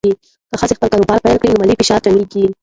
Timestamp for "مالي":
1.61-1.75